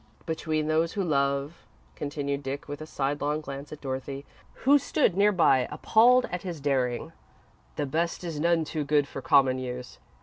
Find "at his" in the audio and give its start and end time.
6.31-6.59